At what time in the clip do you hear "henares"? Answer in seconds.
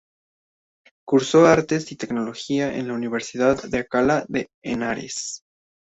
4.63-5.43